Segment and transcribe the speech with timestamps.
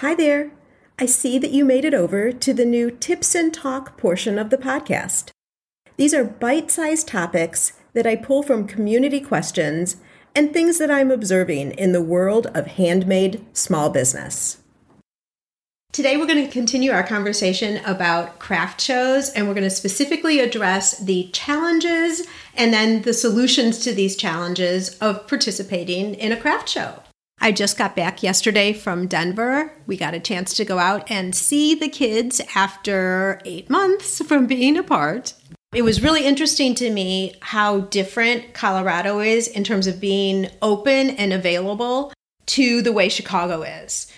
[0.00, 0.50] Hi there.
[0.98, 4.50] I see that you made it over to the new Tips and Talk portion of
[4.50, 5.30] the podcast.
[5.96, 9.96] These are bite sized topics that I pull from community questions
[10.34, 14.58] and things that I'm observing in the world of handmade small business.
[15.92, 20.40] Today, we're going to continue our conversation about craft shows, and we're going to specifically
[20.40, 26.68] address the challenges and then the solutions to these challenges of participating in a craft
[26.68, 27.02] show.
[27.40, 29.72] I just got back yesterday from Denver.
[29.86, 34.46] We got a chance to go out and see the kids after eight months from
[34.46, 35.34] being apart.
[35.74, 41.10] It was really interesting to me how different Colorado is in terms of being open
[41.10, 42.12] and available
[42.46, 44.10] to the way Chicago is.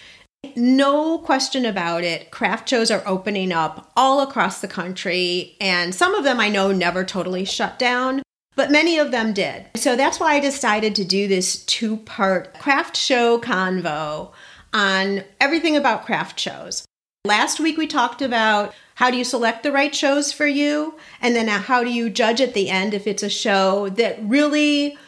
[0.54, 6.14] No question about it, craft shows are opening up all across the country, and some
[6.14, 8.22] of them I know never totally shut down,
[8.58, 9.66] but many of them did.
[9.76, 14.32] So that's why I decided to do this two part craft show convo
[14.74, 16.84] on everything about craft shows.
[17.24, 21.36] Last week we talked about how do you select the right shows for you, and
[21.36, 24.98] then how do you judge at the end if it's a show that really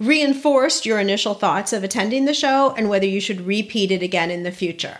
[0.00, 4.32] reinforced your initial thoughts of attending the show and whether you should repeat it again
[4.32, 4.98] in the future.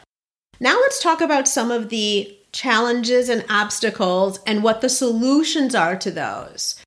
[0.61, 5.97] Now let's talk about some of the challenges and obstacles and what the solutions are
[5.97, 6.81] to those.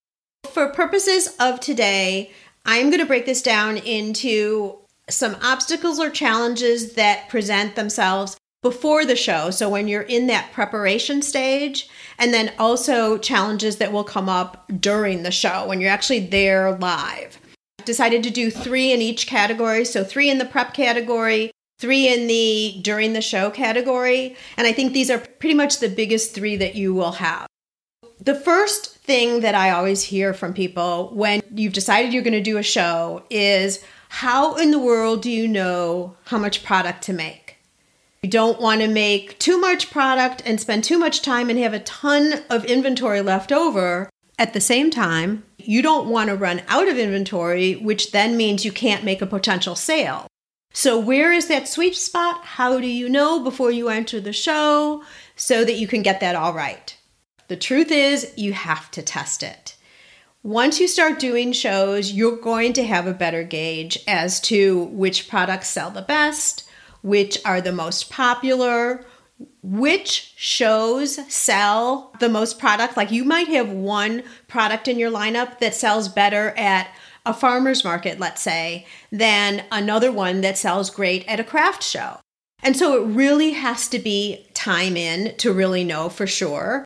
[0.51, 2.31] For purposes of today,
[2.65, 9.05] I'm going to break this down into some obstacles or challenges that present themselves before
[9.05, 9.49] the show.
[9.49, 14.69] So when you're in that preparation stage, and then also challenges that will come up
[14.79, 17.39] during the show when you're actually there live.
[17.85, 19.85] Decided to do three in each category.
[19.85, 24.35] So three in the prep category, three in the during the show category.
[24.57, 27.47] And I think these are pretty much the biggest three that you will have.
[28.23, 32.41] The first thing that I always hear from people when you've decided you're going to
[32.41, 37.13] do a show is how in the world do you know how much product to
[37.13, 37.57] make?
[38.21, 41.73] You don't want to make too much product and spend too much time and have
[41.73, 44.07] a ton of inventory left over.
[44.37, 48.63] At the same time, you don't want to run out of inventory, which then means
[48.63, 50.27] you can't make a potential sale.
[50.73, 52.45] So, where is that sweet spot?
[52.45, 55.03] How do you know before you enter the show
[55.35, 56.95] so that you can get that all right?
[57.51, 59.75] The truth is, you have to test it.
[60.41, 65.27] Once you start doing shows, you're going to have a better gauge as to which
[65.27, 66.63] products sell the best,
[67.01, 69.03] which are the most popular,
[69.61, 72.95] which shows sell the most product.
[72.95, 76.87] Like you might have one product in your lineup that sells better at
[77.25, 82.21] a farmer's market, let's say, than another one that sells great at a craft show.
[82.63, 86.85] And so it really has to be time in to really know for sure.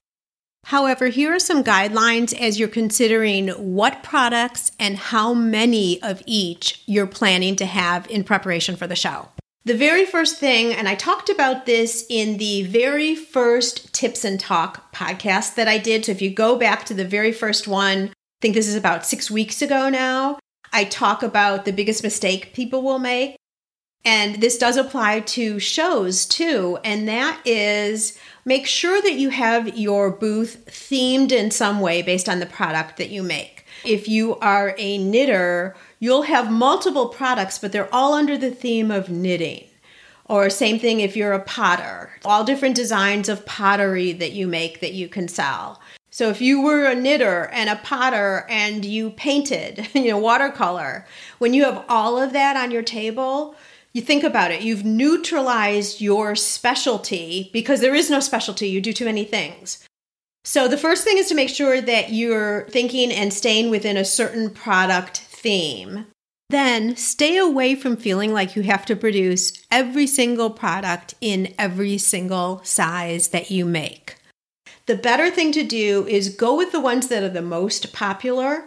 [0.65, 6.81] However, here are some guidelines as you're considering what products and how many of each
[6.87, 9.29] you're planning to have in preparation for the show.
[9.65, 14.39] The very first thing, and I talked about this in the very first Tips and
[14.39, 16.05] Talk podcast that I did.
[16.05, 19.05] So if you go back to the very first one, I think this is about
[19.05, 20.39] six weeks ago now,
[20.73, 23.35] I talk about the biggest mistake people will make.
[24.05, 29.75] And this does apply to shows too, and that is make sure that you have
[29.75, 33.65] your booth themed in some way based on the product that you make.
[33.83, 38.91] If you are a knitter, you'll have multiple products, but they're all under the theme
[38.91, 39.65] of knitting.
[40.27, 44.79] Or, same thing if you're a potter, all different designs of pottery that you make
[44.79, 45.79] that you can sell.
[46.09, 51.05] So, if you were a knitter and a potter and you painted, you know, watercolor,
[51.37, 53.55] when you have all of that on your table,
[53.95, 58.67] you think about it, you've neutralized your specialty because there is no specialty.
[58.67, 59.87] You do too many things.
[60.43, 64.03] So, the first thing is to make sure that you're thinking and staying within a
[64.03, 66.07] certain product theme.
[66.49, 71.97] Then stay away from feeling like you have to produce every single product in every
[71.97, 74.17] single size that you make.
[74.87, 78.65] The better thing to do is go with the ones that are the most popular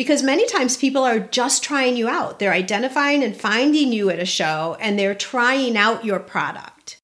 [0.00, 2.38] because many times people are just trying you out.
[2.38, 6.98] They're identifying and finding you at a show and they're trying out your product.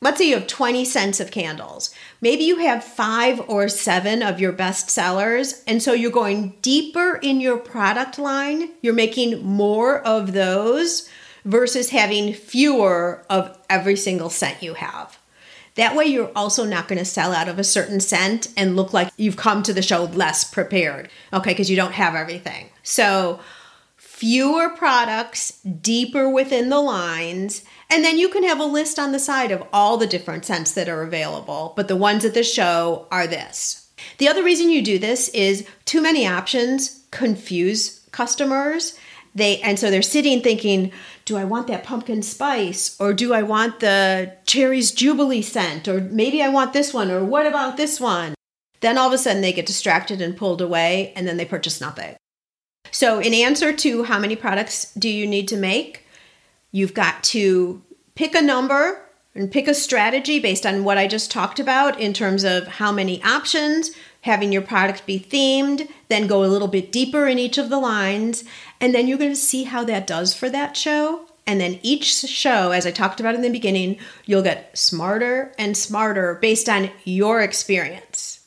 [0.00, 1.92] Let's say you have 20 scents of candles.
[2.20, 5.64] Maybe you have five or seven of your best sellers.
[5.66, 8.70] And so you're going deeper in your product line.
[8.80, 11.08] You're making more of those
[11.44, 15.18] versus having fewer of every single scent you have.
[15.76, 18.92] That way, you're also not going to sell out of a certain scent and look
[18.92, 22.70] like you've come to the show less prepared, okay, because you don't have everything.
[22.82, 23.40] So,
[23.96, 29.18] fewer products, deeper within the lines, and then you can have a list on the
[29.18, 33.06] side of all the different scents that are available, but the ones at the show
[33.10, 33.90] are this.
[34.18, 38.98] The other reason you do this is too many options confuse customers
[39.36, 40.90] they and so they're sitting thinking,
[41.24, 46.00] do I want that pumpkin spice or do I want the cherries jubilee scent or
[46.00, 48.34] maybe I want this one or what about this one?
[48.80, 51.80] Then all of a sudden they get distracted and pulled away and then they purchase
[51.80, 52.16] nothing.
[52.90, 56.06] So in answer to how many products do you need to make,
[56.72, 57.82] you've got to
[58.14, 59.02] pick a number
[59.34, 62.90] and pick a strategy based on what I just talked about in terms of how
[62.90, 63.90] many options,
[64.26, 67.78] having your product be themed, then go a little bit deeper in each of the
[67.78, 68.44] lines,
[68.80, 71.22] and then you're going to see how that does for that show.
[71.46, 75.76] And then each show, as I talked about in the beginning, you'll get smarter and
[75.76, 78.40] smarter based on your experience.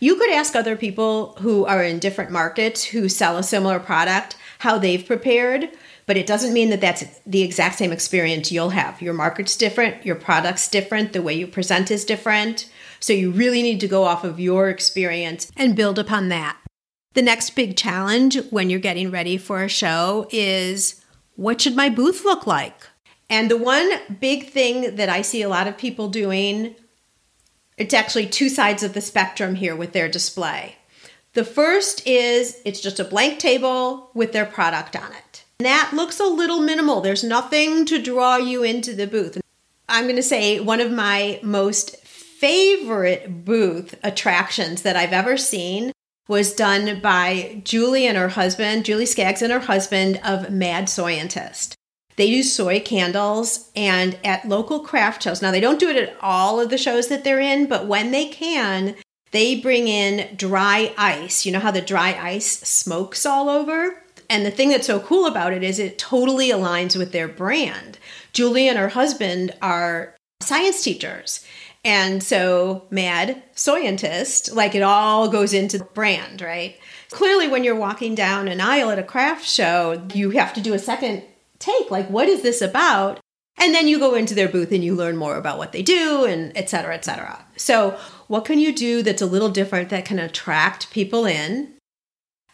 [0.00, 4.36] You could ask other people who are in different markets who sell a similar product
[4.60, 5.70] how they've prepared,
[6.06, 9.02] but it doesn't mean that that's the exact same experience you'll have.
[9.02, 12.70] Your market's different, your product's different, the way you present is different.
[13.06, 16.58] So you really need to go off of your experience and build upon that.
[17.14, 21.00] The next big challenge when you're getting ready for a show is
[21.36, 22.74] what should my booth look like?
[23.30, 26.74] And the one big thing that I see a lot of people doing,
[27.78, 30.74] it's actually two sides of the spectrum here with their display.
[31.34, 35.44] The first is it's just a blank table with their product on it.
[35.60, 37.02] And that looks a little minimal.
[37.02, 39.40] There's nothing to draw you into the booth.
[39.88, 42.04] I'm going to say one of my most
[42.38, 45.92] favorite booth attractions that I've ever seen
[46.28, 51.72] was done by Julie and her husband, Julie Skaggs and her husband of Mad Soyentist.
[52.16, 55.40] They do soy candles and at local craft shows.
[55.40, 58.10] Now, they don't do it at all of the shows that they're in, but when
[58.10, 58.96] they can,
[59.30, 61.46] they bring in dry ice.
[61.46, 64.02] You know how the dry ice smokes all over?
[64.28, 67.98] And the thing that's so cool about it is it totally aligns with their brand.
[68.32, 71.44] Julie and her husband are science teachers.
[71.86, 76.76] And so, mad scientist, like it all goes into the brand, right?
[77.10, 80.74] Clearly, when you're walking down an aisle at a craft show, you have to do
[80.74, 81.22] a second
[81.60, 83.20] take like, what is this about?
[83.56, 86.24] And then you go into their booth and you learn more about what they do
[86.24, 87.46] and et cetera, et cetera.
[87.56, 87.96] So,
[88.26, 91.72] what can you do that's a little different that can attract people in?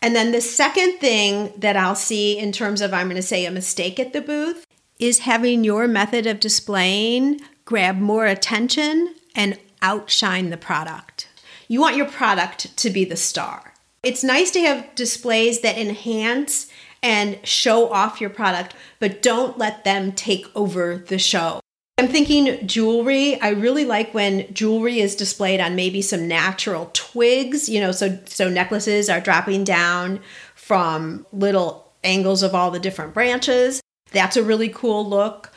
[0.02, 3.46] And then the second thing that I'll see in terms of, I'm going to say,
[3.46, 4.67] a mistake at the booth
[4.99, 11.29] is having your method of displaying grab more attention and outshine the product.
[11.69, 13.75] You want your product to be the star.
[14.02, 16.69] It's nice to have displays that enhance
[17.02, 21.61] and show off your product, but don't let them take over the show.
[21.99, 23.40] I'm thinking jewelry.
[23.40, 28.19] I really like when jewelry is displayed on maybe some natural twigs, you know, so
[28.25, 30.20] so necklaces are dropping down
[30.55, 33.81] from little angles of all the different branches.
[34.11, 35.52] That's a really cool look.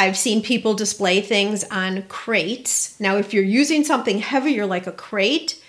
[0.00, 2.98] I've seen people display things on crates.
[2.98, 5.62] Now, if you're using something heavier like a crate,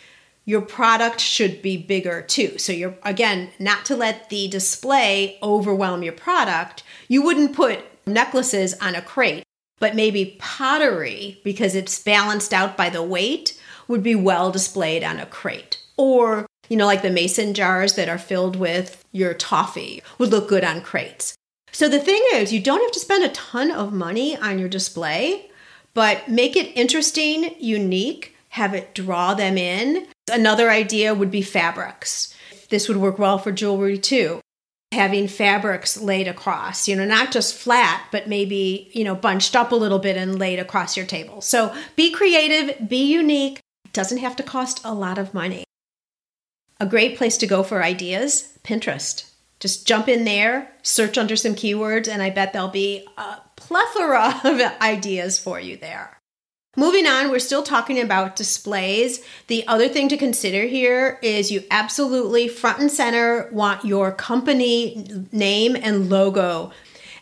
[0.45, 2.57] your product should be bigger too.
[2.57, 8.73] So, you're again, not to let the display overwhelm your product, you wouldn't put necklaces
[8.75, 9.43] on a crate,
[9.79, 15.19] but maybe pottery, because it's balanced out by the weight, would be well displayed on
[15.19, 15.77] a crate.
[15.97, 20.47] Or, you know, like the mason jars that are filled with your toffee would look
[20.47, 21.35] good on crates.
[21.71, 24.69] So the thing is, you don't have to spend a ton of money on your
[24.69, 25.49] display,
[25.93, 30.07] but make it interesting, unique, have it draw them in.
[30.31, 32.35] Another idea would be fabrics.
[32.69, 34.41] This would work well for jewelry too.
[34.91, 39.71] Having fabrics laid across, you know, not just flat, but maybe, you know, bunched up
[39.71, 41.39] a little bit and laid across your table.
[41.39, 43.59] So be creative, be unique.
[43.85, 45.63] It doesn't have to cost a lot of money.
[46.81, 49.30] A great place to go for ideas Pinterest.
[49.61, 54.41] Just jump in there, search under some keywords, and I bet there'll be a plethora
[54.43, 56.17] of ideas for you there.
[56.77, 59.23] Moving on, we're still talking about displays.
[59.47, 65.05] The other thing to consider here is you absolutely front and center want your company
[65.31, 66.71] name and logo.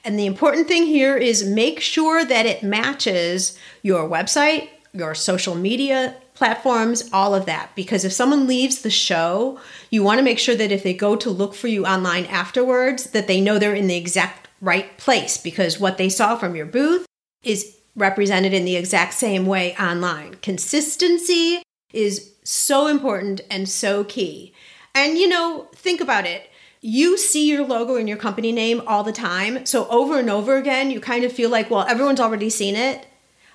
[0.06, 5.56] And the important thing here is make sure that it matches your website, your social
[5.56, 7.70] media platforms, all of that.
[7.76, 9.60] Because if someone leaves the show,
[9.92, 13.12] you want to make sure that if they go to look for you online afterwards,
[13.12, 16.66] that they know they're in the exact right place because what they saw from your
[16.66, 17.06] booth
[17.44, 20.36] is represented in the exact same way online.
[20.36, 24.54] Consistency is so important and so key.
[24.96, 26.50] And you know, think about it.
[26.80, 29.66] You see your logo and your company name all the time.
[29.66, 33.09] So over and over again, you kind of feel like, well, everyone's already seen it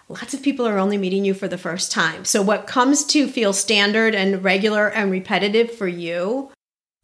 [0.09, 2.25] lots of people are only meeting you for the first time.
[2.25, 6.51] So, what comes to feel standard and regular and repetitive for you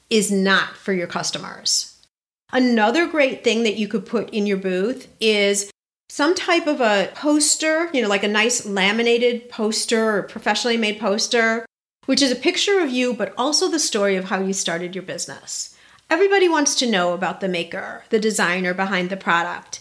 [0.08, 1.96] is not for your customers.
[2.52, 5.70] Another great thing that you could put in your booth is
[6.08, 10.98] some type of a poster, you know, like a nice laminated poster or professionally made
[10.98, 11.64] poster,
[12.06, 15.04] which is a picture of you, but also the story of how you started your
[15.04, 15.76] business.
[16.10, 19.78] everybody wants to know about the maker, the designer behind the product.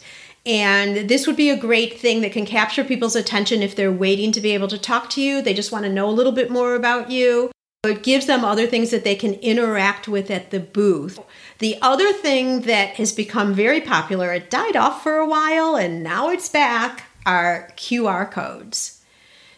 [0.49, 4.31] And this would be a great thing that can capture people's attention if they're waiting
[4.31, 5.43] to be able to talk to you.
[5.43, 7.51] They just want to know a little bit more about you.
[7.83, 11.19] It gives them other things that they can interact with at the booth.
[11.59, 16.01] The other thing that has become very popular, it died off for a while and
[16.01, 19.03] now it's back, are QR codes.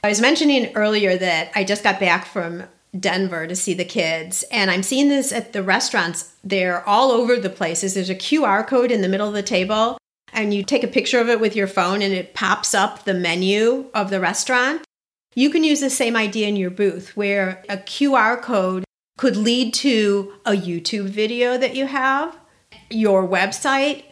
[0.03, 2.65] I was mentioning earlier that I just got back from
[2.99, 4.43] Denver to see the kids.
[4.51, 6.33] And I'm seeing this at the restaurants.
[6.43, 7.93] They're all over the places.
[7.93, 9.97] There's a QR code in the middle of the table,
[10.33, 13.13] and you take a picture of it with your phone, and it pops up the
[13.13, 14.83] menu of the restaurant.
[15.35, 18.83] You can use the same idea in your booth where a QR code
[19.17, 22.37] could lead to a YouTube video that you have,
[22.89, 24.03] your website,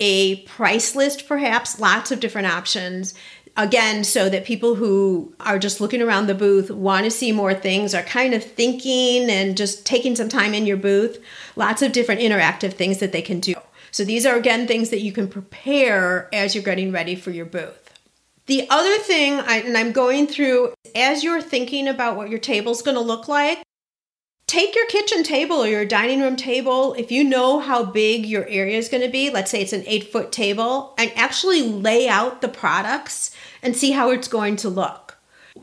[0.00, 3.14] a price list, perhaps, lots of different options
[3.56, 7.54] again so that people who are just looking around the booth want to see more
[7.54, 11.18] things are kind of thinking and just taking some time in your booth
[11.56, 13.54] lots of different interactive things that they can do
[13.90, 17.46] so these are again things that you can prepare as you're getting ready for your
[17.46, 17.86] booth.
[18.46, 22.82] The other thing I, and i'm going through as you're thinking about what your table's
[22.82, 23.62] going to look like
[24.50, 28.44] take your kitchen table or your dining room table, if you know how big your
[28.48, 32.08] area is going to be, let's say it's an eight foot table, and actually lay
[32.08, 33.30] out the products
[33.62, 35.18] and see how it's going to look.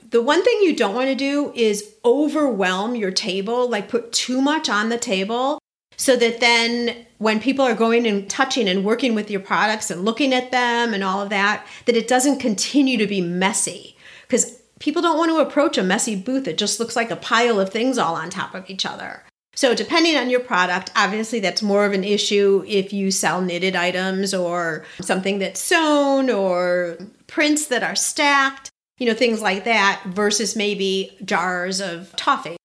[0.10, 4.42] The one thing you don't want to do is overwhelm your table, like put too
[4.42, 5.60] much on the table,
[5.98, 10.06] so that then when people are going and touching and working with your products and
[10.06, 13.98] looking at them and all of that, that it doesn't continue to be messy.
[14.22, 17.60] Because people don't want to approach a messy booth that just looks like a pile
[17.60, 19.24] of things all on top of each other.
[19.56, 23.76] So, depending on your product, obviously that's more of an issue if you sell knitted
[23.76, 30.04] items or something that's sewn or prints that are stacked, you know, things like that,
[30.06, 32.58] versus maybe jars of toffee.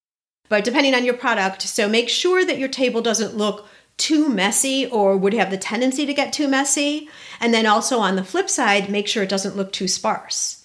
[0.53, 3.67] But depending on your product, so make sure that your table doesn't look
[3.97, 7.09] too messy or would have the tendency to get too messy.
[7.41, 10.63] And then also on the flip side, make sure it doesn't look too sparse.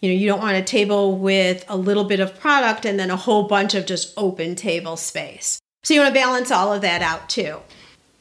[0.00, 3.12] You know, you don't want a table with a little bit of product and then
[3.12, 5.60] a whole bunch of just open table space.
[5.84, 7.58] So you want to balance all of that out too.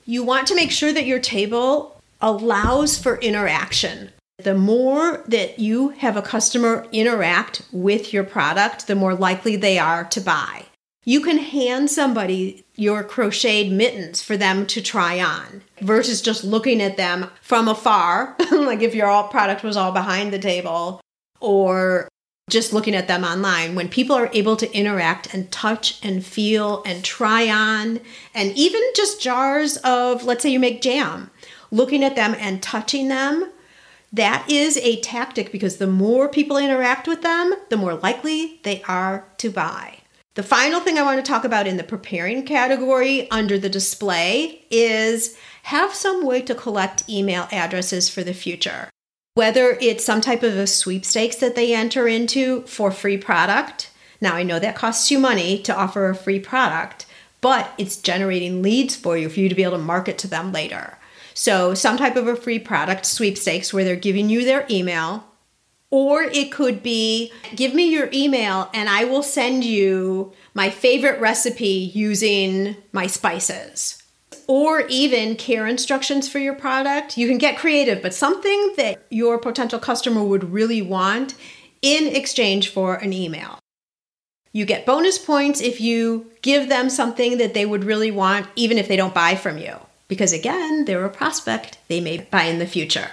[0.06, 4.12] You want to make sure that your table allows for interaction.
[4.38, 9.80] The more that you have a customer interact with your product, the more likely they
[9.80, 10.67] are to buy.
[11.08, 16.82] You can hand somebody your crocheted mittens for them to try on versus just looking
[16.82, 21.00] at them from afar, like if your product was all behind the table
[21.40, 22.10] or
[22.50, 26.84] just looking at them online, when people are able to interact and touch and feel
[26.86, 28.02] and try on,
[28.36, 31.32] and even just jars of, let's say you make jam,
[31.72, 33.50] looking at them and touching them,
[34.12, 38.84] that is a tactic because the more people interact with them, the more likely they
[38.90, 39.97] are to buy.
[40.38, 44.66] The final thing I want to talk about in the preparing category under the display
[44.72, 48.90] is have some way to collect email addresses for the future
[49.38, 53.92] whether it's some type of a sweepstakes that they enter into for free product.
[54.20, 57.06] Now, I know that costs you money to offer a free product,
[57.40, 60.52] but it's generating leads for you for you to be able to market to them
[60.52, 60.98] later.
[61.36, 65.24] So, some type of a free product sweepstakes where they're giving you their email,
[65.90, 71.20] or it could be give me your email and I will send you my favorite
[71.20, 74.02] recipe using my spices
[74.48, 77.18] or even care instructions for your product.
[77.18, 81.36] You can get creative, but something that your potential customer would really want
[81.82, 83.60] in exchange for an email.
[84.54, 88.78] You get bonus points if you give them something that they would really want, even
[88.78, 89.76] if they don't buy from you.
[90.08, 93.10] Because again, they're a prospect, they may buy in the future.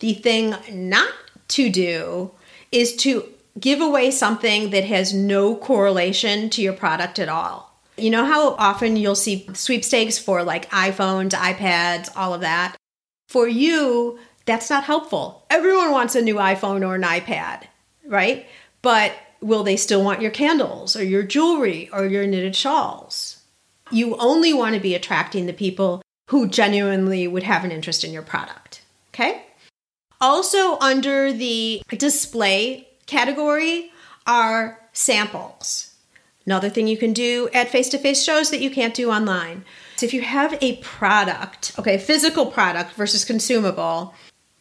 [0.00, 1.12] The thing not
[1.54, 2.30] to do
[2.70, 3.28] is to
[3.58, 7.72] give away something that has no correlation to your product at all.
[7.96, 12.76] You know how often you'll see sweepstakes for like iPhones, iPads, all of that?
[13.28, 15.46] For you, that's not helpful.
[15.50, 17.64] Everyone wants a new iPhone or an iPad,
[18.06, 18.46] right?
[18.80, 23.42] But will they still want your candles or your jewelry or your knitted shawls?
[23.90, 28.12] You only want to be attracting the people who genuinely would have an interest in
[28.12, 28.80] your product,
[29.10, 29.44] okay?
[30.22, 33.90] Also, under the display category
[34.24, 35.96] are samples.
[36.46, 39.64] Another thing you can do at face to face shows that you can't do online.
[39.96, 44.14] So if you have a product, okay, physical product versus consumable,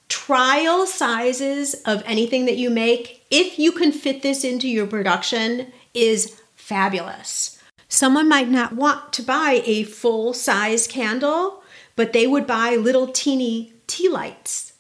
[0.10, 5.72] trial sizes of anything that you make, if you can fit this into your production,
[5.94, 7.62] is fabulous.
[7.88, 11.62] Someone might not want to buy a full size candle,
[11.96, 14.71] but they would buy little teeny tea lights.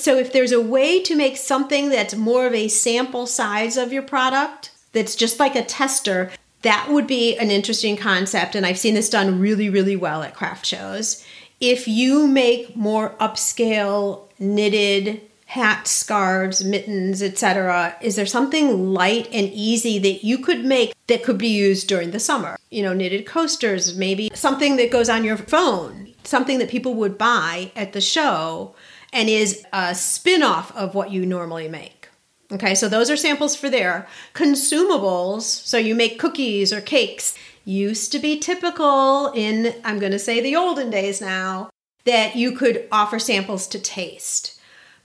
[0.00, 3.92] So if there's a way to make something that's more of a sample size of
[3.92, 6.30] your product, that's just like a tester,
[6.62, 10.34] That would be an interesting concept, and I've seen this done really, really well at
[10.34, 11.24] craft shows.
[11.58, 19.48] If you make more upscale knitted hats, scarves, mittens, etc., is there something light and
[19.48, 22.58] easy that you could make that could be used during the summer?
[22.70, 27.16] You know, knitted coasters, maybe something that goes on your phone, something that people would
[27.16, 28.74] buy at the show
[29.12, 32.08] and is a spin off of what you normally make.
[32.52, 34.08] Okay, so those are samples for there.
[34.34, 40.18] Consumables, so you make cookies or cakes, used to be typical in, I'm going to
[40.18, 41.70] say the olden days now,
[42.04, 44.60] that you could offer samples to taste.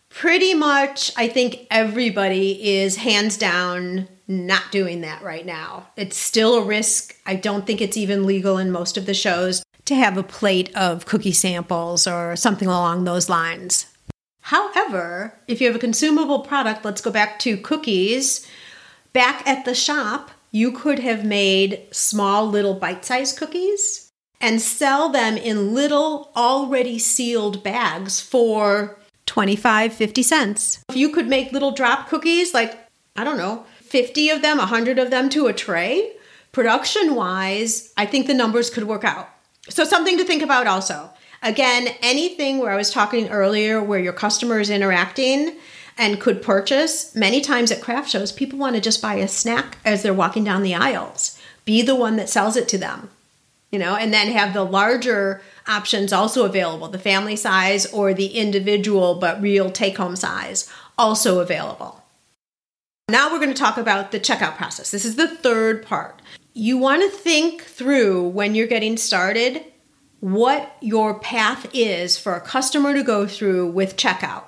[0.10, 5.88] Pretty much, I think everybody is hands down not doing that right now.
[5.98, 7.16] It's still a risk.
[7.26, 10.76] I don't think it's even legal in most of the shows to have a plate
[10.76, 13.86] of cookie samples or something along those lines.
[14.46, 18.48] However, if you have a consumable product, let's go back to cookies.
[19.12, 25.10] Back at the shop, you could have made small little bite sized cookies and sell
[25.10, 30.84] them in little already sealed bags for 25, 50 cents.
[30.90, 32.78] If you could make little drop cookies, like,
[33.16, 36.12] I don't know, 50 of them, 100 of them to a tray,
[36.52, 39.28] production wise, I think the numbers could work out.
[39.70, 41.10] So, something to think about also.
[41.46, 45.56] Again, anything where I was talking earlier where your customer is interacting
[45.96, 49.78] and could purchase, many times at craft shows, people want to just buy a snack
[49.86, 51.40] as they're walking down the aisles.
[51.64, 53.12] Be the one that sells it to them,
[53.72, 58.38] you know, and then have the larger options also available the family size or the
[58.38, 62.04] individual but real take home size also available.
[63.08, 64.90] Now we're going to talk about the checkout process.
[64.90, 66.24] This is the third part.
[66.54, 69.64] You want to think through when you're getting started
[70.26, 74.46] what your path is for a customer to go through with checkout.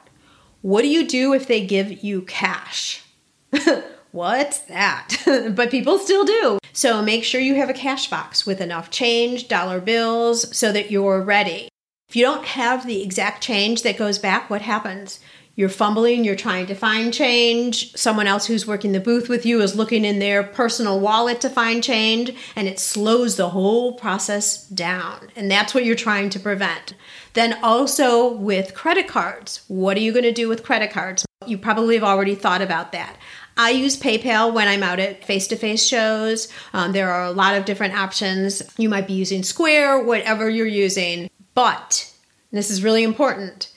[0.64, 3.04] What do you do if they give you cash?
[4.12, 5.18] What's that?
[5.56, 6.58] but people still do.
[6.74, 10.90] So make sure you have a cash box with enough change, dollar bills, so that
[10.90, 11.70] you're ready.
[12.10, 15.20] If you don't have the exact change that goes back, what happens?
[15.58, 17.92] You're fumbling, you're trying to find change.
[17.96, 21.50] Someone else who's working the booth with you is looking in their personal wallet to
[21.50, 25.32] find change, and it slows the whole process down.
[25.36, 26.94] And that's what you're trying to prevent.
[27.34, 31.26] Then, also with credit cards, what are you going to do with credit cards?
[31.48, 33.18] You probably have already thought about that.
[33.58, 36.50] I use PayPal when I'm out at face to face shows.
[36.74, 38.62] Um, there are a lot of different options.
[38.78, 41.32] You might be using Square, whatever you're using.
[41.56, 42.14] But
[42.52, 43.74] this is really important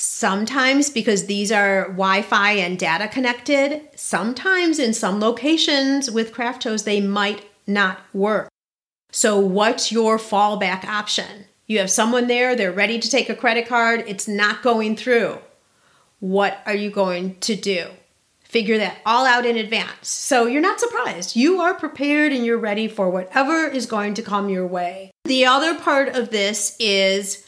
[0.00, 6.62] Sometimes, because these are Wi Fi and data connected, sometimes in some locations with craft
[6.62, 8.48] shows, they might not work.
[9.10, 11.46] So, what's your fallback option?
[11.66, 15.38] You have someone there, they're ready to take a credit card, it's not going through.
[16.20, 17.88] What are you going to do?
[18.44, 20.08] Figure that all out in advance.
[20.08, 21.34] So you're not surprised.
[21.34, 25.10] You are prepared and you're ready for whatever is going to come your way.
[25.24, 27.47] The other part of this is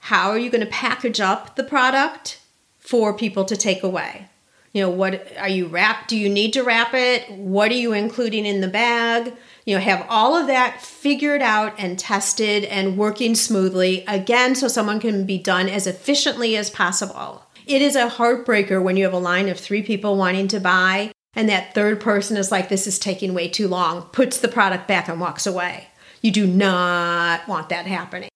[0.00, 2.40] how are you going to package up the product
[2.78, 4.28] for people to take away?
[4.72, 6.06] You know, what are you wrap?
[6.06, 7.30] Do you need to wrap it?
[7.30, 9.32] What are you including in the bag?
[9.64, 14.68] You know, have all of that figured out and tested and working smoothly again so
[14.68, 17.46] someone can be done as efficiently as possible.
[17.66, 21.12] It is a heartbreaker when you have a line of three people wanting to buy
[21.34, 24.88] and that third person is like, this is taking way too long, puts the product
[24.88, 25.88] back and walks away.
[26.22, 28.30] You do not want that happening.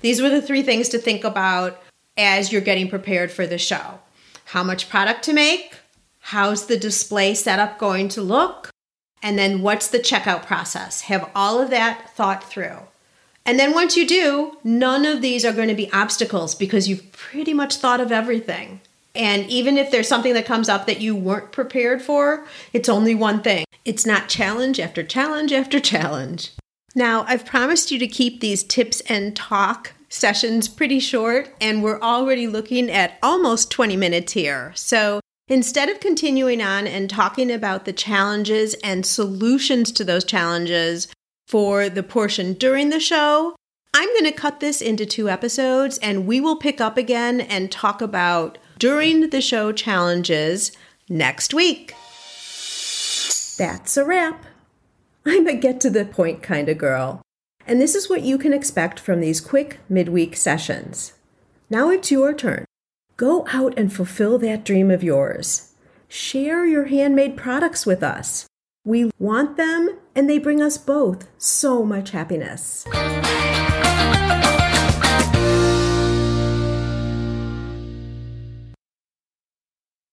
[0.00, 1.80] These were the three things to think about
[2.16, 4.00] as you're getting prepared for the show.
[4.46, 5.74] How much product to make?
[6.20, 8.70] How's the display setup going to look?
[9.22, 11.02] And then what's the checkout process?
[11.02, 12.78] Have all of that thought through.
[13.44, 17.10] And then once you do, none of these are going to be obstacles because you've
[17.12, 18.80] pretty much thought of everything.
[19.14, 23.14] And even if there's something that comes up that you weren't prepared for, it's only
[23.14, 23.64] one thing.
[23.84, 26.52] It's not challenge after challenge after challenge.
[26.94, 32.00] Now, I've promised you to keep these tips and talk sessions pretty short, and we're
[32.00, 34.72] already looking at almost 20 minutes here.
[34.74, 41.08] So instead of continuing on and talking about the challenges and solutions to those challenges
[41.46, 43.54] for the portion during the show,
[43.94, 47.70] I'm going to cut this into two episodes and we will pick up again and
[47.70, 50.72] talk about during the show challenges
[51.08, 51.94] next week.
[53.58, 54.46] That's a wrap.
[55.24, 57.22] I'm a get to the point kind of girl.
[57.66, 61.12] And this is what you can expect from these quick midweek sessions.
[61.68, 62.64] Now it's your turn.
[63.16, 65.74] Go out and fulfill that dream of yours.
[66.08, 68.46] Share your handmade products with us.
[68.84, 72.86] We want them, and they bring us both so much happiness.